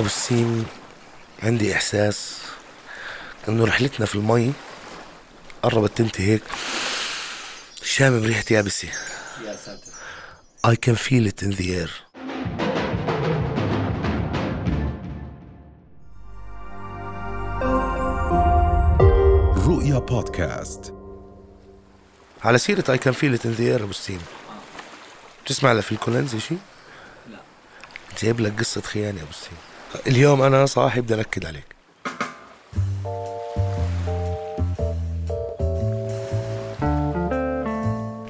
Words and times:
أبو 0.00 0.08
السيم 0.08 0.66
عندي 1.42 1.74
إحساس 1.74 2.38
إنه 3.48 3.64
رحلتنا 3.64 4.06
في 4.06 4.14
المي 4.14 4.52
قربت 5.62 5.98
تنتهي 5.98 6.26
هيك. 6.26 6.42
شامم 7.82 8.24
ريحة 8.24 8.44
يابسة 8.50 8.88
يا 9.44 9.56
ساتر. 9.56 9.92
I 10.66 10.74
can 10.74 10.96
feel 10.96 11.26
it 11.26 11.42
in 11.42 11.52
the 11.56 11.74
air. 11.74 11.90
رؤيا 19.66 19.98
بودكاست. 19.98 20.94
على 22.44 22.58
سيرة 22.58 22.96
I 22.96 22.98
can 22.98 23.12
feel 23.12 23.34
it 23.38 23.44
in 23.44 23.56
the 23.58 23.78
air 23.78 23.82
أبو 23.82 23.90
السيم 23.90 24.20
بتسمع 25.44 25.72
لفيل 25.72 25.98
كولينز 25.98 26.36
شيء؟ 26.36 26.58
لا. 27.30 27.38
جايب 28.22 28.40
لك 28.40 28.58
قصة 28.58 28.80
خيانة 28.80 29.18
يا 29.18 29.22
أبو 29.22 29.30
السيم 29.30 29.58
اليوم 30.06 30.42
أنا 30.42 30.66
صاحي 30.66 31.00
بدي 31.00 31.14
أنكد 31.14 31.46
عليك. 31.46 31.64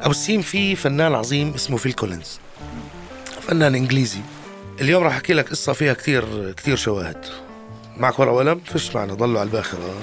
أبو 0.03 0.11
السيم 0.11 0.43
في 0.43 0.77
فنان 0.77 1.15
عظيم 1.15 1.55
اسمه 1.55 1.77
فيل 1.77 1.93
كولينز. 1.93 2.39
فنان 3.43 3.75
إنجليزي. 3.75 4.21
اليوم 4.81 5.05
راح 5.05 5.15
أحكي 5.15 5.33
لك 5.33 5.51
قصة 5.51 5.73
فيها 5.73 5.95
كتير 5.95 6.53
كتير 6.53 6.77
شواهد. 6.77 7.27
معك 7.97 8.19
ورقة 8.19 8.33
وقلم 8.33 8.61
فش 8.61 8.97
معنا 8.97 9.15
ضلوا 9.15 9.41
على 9.41 9.47
الباخرة. 9.47 9.95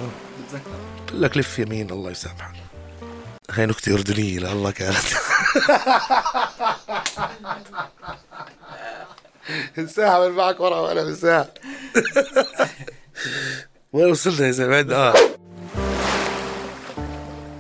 بتذكر. 0.48 0.72
لك 1.14 1.38
لف 1.38 1.60
يمين 1.60 1.90
الله 1.90 2.12
يسامحك. 2.12 2.54
هي 3.52 3.66
نكتة 3.66 3.94
أردنية 3.94 4.40
لله 4.40 4.72
كانت. 4.72 4.98
انساها 9.78 10.28
من 10.28 10.36
معك 10.36 10.60
ورقة 10.60 10.82
وقلم 10.82 11.08
انساها 11.08 11.50
وين 13.94 14.12
وصلنا 14.12 14.48
يا 14.48 14.52
زلمة 14.52 14.96
آه. 14.96 15.14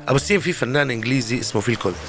أبو 0.07 0.15
السين 0.15 0.39
في 0.39 0.53
فنان 0.53 0.91
إنجليزي 0.91 1.39
اسمه 1.39 1.61
فيل 1.61 1.75
كولينز. 1.75 1.99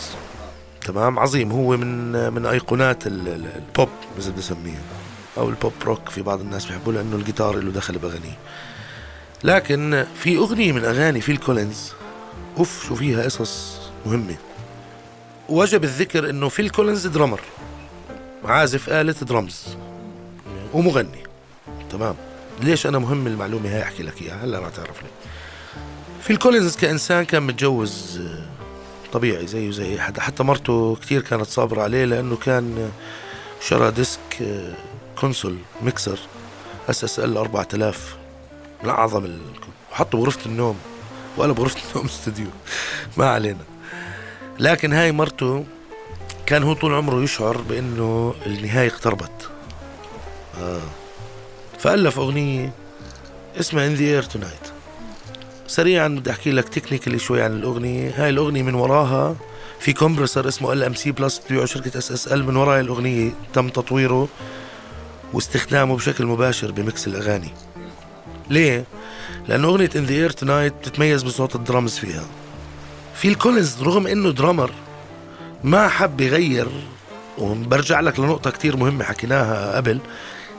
تمام؟ 0.87 1.19
عظيم. 1.19 1.53
هو 1.53 1.77
من 1.77 2.13
من 2.33 2.47
أيقونات 2.47 3.07
ال- 3.07 3.29
ال- 3.29 3.47
البوب 3.57 3.89
إذا 4.19 4.31
بدي 4.31 4.41
اسميه 4.41 4.79
أو 5.39 5.49
ال 5.49 5.55
pop 5.55 5.73
rock 5.85 6.09
في 6.09 6.23
بعض 6.23 6.41
الناس 6.41 6.65
بيحبوا 6.67 6.93
لأنه 6.93 7.17
الجيتار 7.17 7.57
له 7.57 7.71
دخل 7.73 7.99
باغانيه 7.99 8.39
لكن 9.45 10.05
في 10.23 10.37
أغنية 10.37 10.73
من 10.73 10.85
أغاني 10.85 11.21
فيل 11.21 11.37
كولينز 11.37 11.93
أوف، 12.59 12.87
شو 12.89 12.95
فيها 12.95 13.23
قصص 13.23 13.79
مهمة. 14.07 14.37
وجب 15.49 15.85
الذكر 15.85 16.31
إنه 16.31 16.49
فيل 16.49 16.71
كولينز 16.71 17.07
drummer 17.07 17.41
عازف 18.45 18.89
آلة 18.89 19.15
درمز 19.23 19.65
ومغني. 20.75 21.23
تمام. 21.91 22.15
ليش 22.61 22.87
أنا 22.87 22.99
مهم 22.99 23.27
المعلومة 23.27 23.69
هاي 23.75 23.83
أحكي 23.83 24.03
لك 24.03 24.23
إياها؟ 24.23 24.45
هلا 24.45 24.59
رح 24.59 24.69
تعرف 24.69 25.03
ليه 25.03 25.11
فيل 26.23 26.37
كولينز 26.37 26.77
كإنسان 26.77 27.25
كان 27.25 27.43
متجوز 27.43 28.21
آه، 28.21 28.45
طبيعي 29.13 29.47
زيه 29.47 29.71
زي 29.71 29.93
اي 29.93 30.01
حدا. 30.01 30.21
حتى 30.21 30.43
مرته 30.43 30.97
كثير 31.03 31.21
كانت 31.23 31.47
صابرة 31.47 31.83
عليه 31.83 32.05
لأنه 32.05 32.37
كان 32.37 32.79
آه، 32.79 33.65
شرى 33.67 33.91
ديسك 33.91 34.21
آه، 34.43 34.75
console 35.21 35.57
mixer 35.83 36.19
SSL 36.91 37.37
4000 37.37 38.17
من 38.85 38.91
أعظم 38.91 39.25
ال... 39.25 39.39
وحطه 39.93 40.19
بغرفة 40.19 40.47
النوم. 40.47 40.79
ولا 41.37 41.53
بغرفة 41.53 41.81
النوم 41.91 42.07
استوديو. 42.19 42.47
ما 43.17 43.31
علينا. 43.31 43.65
لكن 44.59 44.93
هاي 44.93 45.13
مرته 45.13 45.65
كان 46.49 46.63
هو 46.63 46.73
طول 46.73 46.95
عمره 46.95 47.23
يشعر 47.23 47.57
بأنه 47.57 48.35
النهاية 48.47 48.89
اقتربت. 48.89 49.51
آه. 50.61 50.81
فألف 51.79 52.19
أغنية 52.19 52.73
اسمها 53.61 53.87
In 53.87 53.95
the 53.95 54.05
Air 54.05 54.23
Tonight 54.23 54.73
سريعا 55.67 56.09
بدي 56.09 56.31
أحكي 56.31 56.51
لك 56.51 56.69
technically 56.69 57.19
شوي 57.19 57.43
عن 57.43 57.53
الأغنية. 57.53 58.13
هاي 58.17 58.31
الأغنية 58.31 58.63
من 58.63 58.75
وراها 58.75 59.37
في 59.81 59.93
compressor 59.93 60.49
اسمه 60.49 60.73
ال 60.73 60.83
ام 60.83 60.95
سي 60.95 61.13
بلس 61.13 61.39
بتبيعه 61.39 61.65
شركة 61.65 61.99
SSL 61.99 62.45
من 62.45 62.57
وراء 62.57 62.81
الأغنية 62.81 63.31
تم 63.53 63.69
تطويره 63.69 64.29
واستخدامه 65.33 65.97
بشكل 65.97 66.27
مباشر 66.27 66.71
ب 66.71 66.80
mix 66.80 67.07
الأغاني. 67.07 67.51
ليه؟ 68.51 68.85
لأنه 69.49 69.69
أغنية 69.69 69.91
In 69.97 70.05
the 70.05 70.15
Air 70.15 70.31
Tonight 70.31 70.75
بتتميز 70.75 71.23
بصوت 71.23 71.55
الدرامز 71.57 71.99
فيها. 71.99 72.25
فيل 73.15 73.35
كولينز 73.35 73.83
رغم 73.83 74.07
إنه 74.07 74.31
drummer 74.31 74.71
ما 75.65 75.89
حب 75.89 76.21
يغير 76.21 76.69
وبرجع 77.39 78.01
لك 78.01 78.21
لنقطة 78.21 78.51
كتير 78.51 78.77
مهمة 78.77 79.05
حكيناها 79.05 79.77
قبل. 79.77 80.01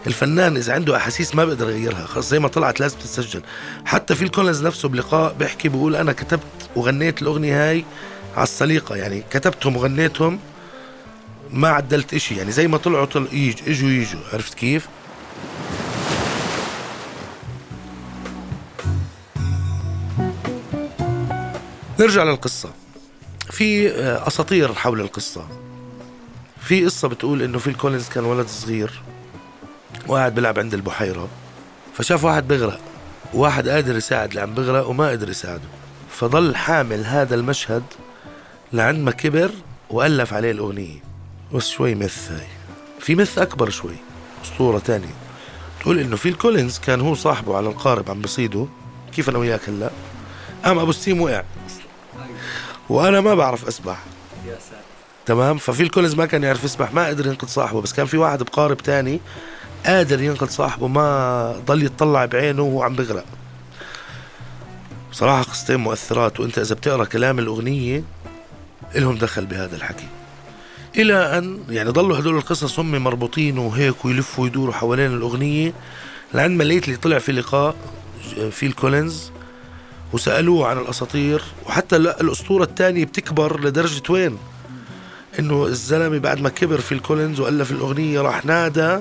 الفنان 0.07 0.57
إذا 0.57 0.73
عنده 0.73 0.97
أحاسيس 0.97 1.35
ما 1.35 1.45
بيقدر 1.45 1.69
يغيرها 1.69 2.05
خلص 2.05 2.29
زي 2.29 2.39
ما 2.39 2.47
طلعت 2.47 2.79
لازم 2.79 2.97
تتسجل. 2.97 3.41
حتى 3.85 4.15
فيل 4.15 4.29
كولينز 4.29 4.65
نفسه 4.65 4.89
بلقاء 4.89 5.33
بيحكي 5.39 5.69
بيقول 5.69 5.95
أنا 5.95 6.13
كتبت 6.13 6.69
وغنيت 6.75 7.21
الأغنية 7.21 7.69
هاي 7.69 7.85
على 8.35 8.43
السليقة 8.43 8.95
يعني 8.95 9.23
كتبتهم 9.31 9.77
وغنيتهم 9.77 10.39
ما 11.53 11.67
عدلت 11.69 12.13
إشي. 12.13 12.35
يعني 12.35 12.51
زي 12.51 12.67
ما 12.67 12.77
طلعوا 12.77 13.05
طل 13.05 13.27
يج 13.31 13.57
إجوا 13.67 13.89
يجوا. 13.89 14.21
عرفت 14.33 14.53
كيف؟ 14.53 14.87
نرجع 21.99 22.23
للقصة. 22.23 22.69
في 23.59 23.91
آه، 23.91 24.27
أساطير 24.27 24.73
حول 24.73 25.01
القصة. 25.01 25.47
في 26.61 26.85
قصة 26.85 27.07
بتقول 27.07 27.41
إنه 27.41 27.59
فيل 27.59 27.75
كولينز 27.75 28.09
كان 28.09 28.25
ولد 28.25 28.47
صغير 28.47 29.01
وقاعد 30.07 30.35
بيلعب 30.35 30.59
عند 30.59 30.73
البحيرة 30.73 31.27
فشاف 31.93 32.23
واحد 32.23 32.47
بيغرق 32.47 32.79
واحد 33.33 33.69
قادر 33.69 33.97
يساعد 33.97 34.29
اللي 34.29 34.41
عم 34.41 34.53
بيغرق 34.53 34.87
وما 34.87 35.09
قدر 35.09 35.29
يساعده. 35.29 35.67
فضل 36.11 36.55
حامل 36.55 37.05
هذا 37.05 37.35
المشهد 37.35 37.83
لعند 38.73 38.99
ما 38.99 39.11
كبر 39.11 39.51
وألف 39.89 40.33
عليه 40.33 40.51
الأغنية. 40.51 41.03
بس 41.53 41.69
شوي 41.69 41.95
myth 41.95 42.31
هاي. 42.31 42.47
في 42.99 43.15
myth 43.15 43.39
أكبر 43.39 43.69
شوي 43.69 43.95
أسطورة 44.45 44.79
تانية. 44.79 45.13
تقول 45.81 45.99
إنه 45.99 46.15
فيل 46.15 46.33
كولينز 46.33 46.79
كان 46.79 47.01
هو 47.01 47.15
صاحبه 47.15 47.57
على 47.57 47.69
القارب 47.69 48.11
عم 48.11 48.21
بصيدوا 48.21 48.67
كيف 49.15 49.29
أنا 49.29 49.37
وياك 49.37 49.69
هلأ؟ 49.69 49.89
قام 50.65 50.79
أبو 50.79 50.89
السيم 50.89 51.21
وقع. 51.21 51.43
وأنا 52.89 53.21
ما 53.21 53.35
بعرف 53.35 53.67
أسبح. 53.67 54.03
يا 54.47 54.53
ساتر. 54.53 54.81
تمام؟ 55.25 55.57
ففيل 55.57 55.89
كولينز 55.89 56.15
ما 56.15 56.25
كان 56.25 56.43
يعرف 56.43 56.63
يسبح 56.63 56.93
ما 56.93 57.07
قدر 57.07 57.27
ينقذ 57.27 57.47
صاحبه. 57.47 57.81
بس 57.81 57.93
كان 57.93 58.05
في 58.05 58.17
واحد 58.17 58.43
بقارب 58.43 58.77
تاني 58.77 59.19
قادر 59.85 60.21
ينقذ 60.21 60.47
صاحبه 60.47 60.87
ما 60.87 61.51
ضل 61.65 61.85
يطلع 61.85 62.25
بعينه 62.25 62.61
وهو 62.61 62.83
عم 62.83 62.95
بغرق. 62.95 63.25
بصراحة 65.11 65.43
قصتين 65.43 65.75
مؤثرات 65.75 66.39
وأنت 66.39 66.59
إذا 66.59 66.75
بتقرأ 66.75 67.05
كلام 67.05 67.39
الأغنية 67.39 68.03
الهم 68.95 69.17
دخل 69.17 69.45
بهذا 69.45 69.75
الحكي. 69.75 70.07
إلى 70.95 71.37
أن 71.37 71.59
يعني 71.69 71.89
ضلوا 71.89 72.19
هدول 72.19 72.37
القصص 72.37 72.79
هم 72.79 72.91
مربوطين 72.91 73.57
وهيك 73.57 74.05
ويلفوا 74.05 74.43
ويدوروا 74.43 74.73
حوالين 74.73 75.13
الأغنية 75.13 75.73
لعند 76.33 76.57
ما 76.57 76.63
لقيت 76.63 76.85
اللي 76.85 76.97
طلع 76.97 77.19
في 77.19 77.31
لقاء 77.31 77.75
فيل 78.51 78.73
كولينز. 78.73 79.31
وسألوه 80.13 80.67
عن 80.67 80.77
الأساطير 80.77 81.41
وحتى 81.65 81.95
الأسطورة 81.95 82.63
الثانية 82.63 83.05
بتكبر 83.05 83.59
لدرجة 83.59 84.01
وين؟ 84.09 84.37
إنه 85.39 85.65
الزلمة 85.65 86.17
بعد 86.17 86.41
ما 86.41 86.49
كبر 86.49 86.81
فيل 86.81 86.91
كولينز 86.91 87.39
وألف 87.39 87.71
الأغنية 87.71 88.21
راح 88.21 88.45
نادى 88.45 88.97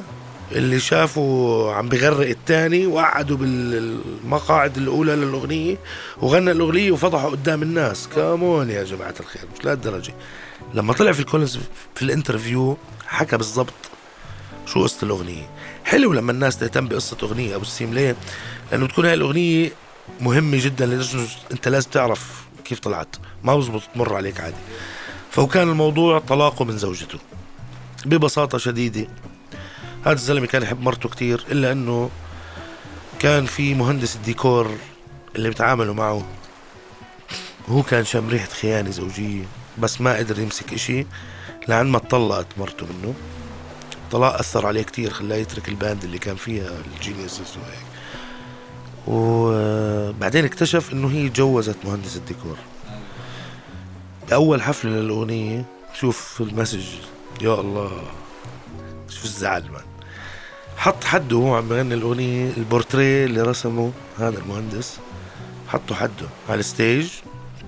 اللي 0.52 0.80
شافوا 0.80 1.72
عم 1.72 1.88
بغرق 1.88 2.28
الثاني 2.28 2.86
وقعدوا 2.86 3.36
بالمقاعد 3.36 4.76
الأولى 4.76 5.16
للأغنية 5.16 5.78
وغنى 6.22 6.50
الأغنية 6.50 6.90
وفضحوا 6.92 7.30
قدام 7.30 7.62
الناس. 7.62 8.08
come 8.16 8.52
on 8.52 8.70
يا 8.70 8.84
جماعة 8.84 9.14
الخير 9.20 9.42
مش 9.58 9.64
لهالدرجة 9.64 10.14
لما 10.74 10.92
طلع 10.92 11.12
فيل 11.12 11.14
كولينز 11.14 11.19
في 11.19 11.20
ال 11.20 11.58
interview 11.94 12.76
حكى 13.06 13.36
بالضبط 13.36 13.74
شو 14.66 14.82
قصة 14.82 15.04
الأغنية. 15.04 15.50
حلو 15.84 16.12
لما 16.12 16.32
الناس 16.32 16.58
تهتم 16.58 16.88
بقصة 16.88 17.16
أغنية 17.22 17.54
أبو 17.54 17.62
السيم 17.62 17.94
ليه؟ 17.94 18.16
لأنه 18.72 18.86
تكون 18.86 19.06
هاي 19.06 19.14
الأغنية 19.14 19.72
مهمة 20.20 20.64
جدا 20.64 20.86
لدرجة 20.86 21.28
أنت 21.52 21.68
لازم 21.68 21.90
تعرف 21.90 22.46
كيف 22.64 22.78
طلعت. 22.80 23.16
ما 23.44 23.56
بزبط 23.56 23.82
تمر 23.94 24.14
عليك 24.14 24.40
عادي. 24.40 24.56
فكان 25.30 25.68
الموضوع 25.68 26.18
طلاقه 26.18 26.64
من 26.64 26.78
زوجته. 26.78 27.18
ببساطة 28.06 28.58
شديدة 28.58 29.08
هذا 30.02 30.12
الزلمة 30.12 30.46
كان 30.46 30.62
يحب 30.62 30.80
مرته 30.80 31.08
كتير 31.08 31.44
إلا 31.50 31.72
أنه 31.72 32.10
كان 33.18 33.46
في 33.46 33.74
مهندس 33.74 34.16
الديكور 34.16 34.70
اللي 35.36 35.48
بيتعاملوا 35.48 35.94
معه. 35.94 36.26
هو 37.68 37.82
كان 37.82 38.04
شام 38.04 38.28
ريحة 38.28 38.48
خيانة 38.48 38.90
زوجية 38.90 39.44
بس 39.78 40.00
ما 40.00 40.16
قدر 40.16 40.38
يمسك 40.38 40.72
إشي 40.72 41.06
لعند 41.68 41.86
ما 41.86 41.96
اتطلقت 41.96 42.46
مرته 42.56 42.86
منه. 42.86 43.14
طلاق 44.10 44.34
أثر 44.38 44.66
عليه 44.66 44.82
كتير 44.82 45.10
خلاه 45.10 45.36
يترك 45.36 45.68
ال 45.68 45.75
band 45.75 46.04
اللي 46.04 46.18
كان 46.18 46.36
فيها 46.36 46.70
ال 46.94 47.02
Genesis 47.02 47.56
وهيك. 47.56 47.97
وبعدين 49.08 50.44
اكتشف 50.44 50.92
إنه 50.92 51.08
هي 51.10 51.28
تجوزت 51.28 51.76
مهندس 51.84 52.16
الديكور. 52.16 52.56
بأول 54.28 54.62
حفلة 54.62 54.90
للأغنية 54.90 55.64
شوف 55.94 56.40
ال 56.40 56.46
message 56.46 56.84
يا 57.40 57.54
الله 57.60 58.02
شوف 59.08 59.24
الزعل 59.24 59.62
مان 59.62 59.82
حط 60.76 61.04
حده 61.04 61.36
وهو 61.36 61.54
عم 61.54 61.68
بغني 61.68 61.94
الأغنية 61.94 62.50
البورتريه 62.56 63.24
اللي 63.24 63.42
رسمه 63.42 63.92
هذا 64.18 64.38
المهندس 64.38 64.98
حطه 65.68 65.94
حده 65.94 66.26
على 66.48 66.60
ال 66.60 66.68
stage 66.68 67.08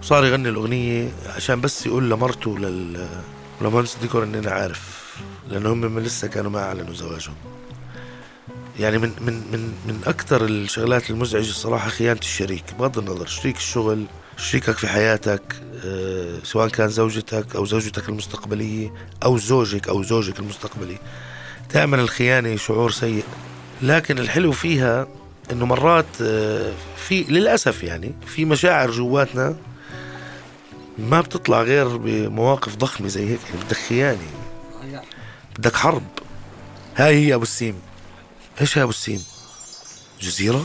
وصار 0.03 0.25
يغني 0.25 0.49
الأغنية 0.49 1.09
عشان 1.37 1.61
بس 1.61 1.87
يقول 1.87 2.11
لمرته 2.11 2.59
لل 2.59 3.07
لمهندس 3.61 3.95
الديكور 3.97 4.25
إني 4.25 4.39
أنا 4.39 4.51
عارف 4.51 5.17
لأنه 5.49 5.73
هم 5.73 5.81
من 5.81 6.03
لسه 6.03 6.29
كانوا 6.29 6.51
ما 6.51 6.63
أعلنوا 6.65 6.95
زواجهم. 6.95 7.35
يعني 8.79 8.99
من 8.99 9.13
من 9.21 9.35
من 9.53 9.73
من 9.87 10.01
أكثر 10.07 10.45
الشغلات 10.45 11.11
المزعجة 11.11 11.51
الصراحة 11.51 11.89
خيانة 11.89 12.21
الشريك. 12.21 12.65
بغض 12.79 12.99
النظر 12.99 13.27
شريك 13.27 13.57
الشغل 13.57 14.05
شريكك 14.37 14.79
في 14.79 14.89
حياتك 14.89 15.43
آه، 15.85 16.39
سواء 16.45 16.69
كان 16.69 16.89
زوجتك 16.89 17.57
أو 17.57 17.65
زوجتك 17.65 18.09
المستقبلية 18.09 18.93
أو 19.25 19.39
زوجك 19.39 19.89
أو 19.89 20.03
زوجك 20.03 20.39
المستقبلي. 20.39 20.99
دائما 21.75 21.97
الخيانة 21.97 22.57
شعور 22.57 22.91
سيء. 22.91 23.25
لكن 23.83 24.19
الحلو 24.19 24.53
فيها 24.53 25.07
إنه 25.53 25.67
مرات 25.67 26.07
آه، 26.23 26.73
في 26.97 27.23
للأسف 27.23 27.83
يعني 27.83 28.15
في 28.27 28.45
مشاعر 28.45 28.91
جواتنا 28.91 29.57
ما 30.99 31.21
بتطلع 31.21 31.63
غير 31.63 31.97
بمواقف 31.97 32.77
ضخمة 32.77 33.09
زي 33.09 33.31
هيك. 33.31 33.41
يعني 33.51 33.65
بدك 33.65 33.77
خيانة 33.77 34.19
بدك 35.59 35.77
حرب. 35.77 36.03
هاي 36.97 37.27
هي 37.27 37.35
أبو 37.35 37.43
السيم. 37.43 37.75
إيش 38.61 38.77
يا 38.77 38.83
أبو 38.83 38.91
السيم 38.91 39.25
جزيرة؟ 40.21 40.65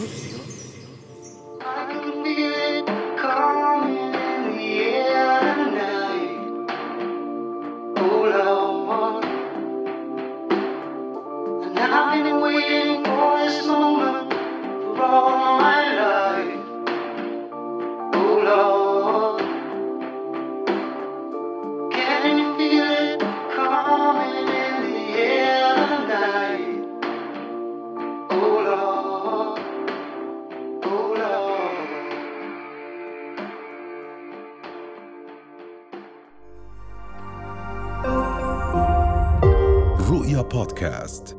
رؤيا 40.25 40.41
بودكاست 40.41 41.37